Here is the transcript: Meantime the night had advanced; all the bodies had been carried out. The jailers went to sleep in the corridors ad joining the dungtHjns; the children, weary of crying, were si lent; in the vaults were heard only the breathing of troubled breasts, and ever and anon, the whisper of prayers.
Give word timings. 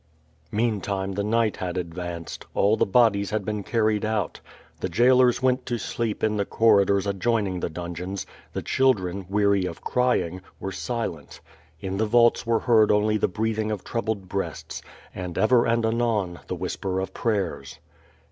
Meantime 0.51 1.11
the 1.11 1.23
night 1.23 1.57
had 1.57 1.77
advanced; 1.77 2.47
all 2.55 2.75
the 2.75 2.87
bodies 2.87 3.29
had 3.29 3.45
been 3.45 3.61
carried 3.61 4.03
out. 4.03 4.39
The 4.79 4.89
jailers 4.89 5.43
went 5.43 5.63
to 5.67 5.77
sleep 5.77 6.23
in 6.23 6.37
the 6.37 6.43
corridors 6.45 7.05
ad 7.05 7.19
joining 7.21 7.59
the 7.59 7.69
dungtHjns; 7.69 8.25
the 8.53 8.63
children, 8.63 9.27
weary 9.29 9.65
of 9.65 9.81
crying, 9.83 10.41
were 10.59 10.71
si 10.71 11.05
lent; 11.05 11.39
in 11.81 11.97
the 11.97 12.07
vaults 12.07 12.47
were 12.47 12.61
heard 12.61 12.91
only 12.91 13.17
the 13.17 13.27
breathing 13.27 13.69
of 13.69 13.83
troubled 13.83 14.27
breasts, 14.27 14.81
and 15.13 15.37
ever 15.37 15.67
and 15.67 15.85
anon, 15.85 16.39
the 16.47 16.55
whisper 16.55 16.99
of 16.99 17.13
prayers. 17.13 17.77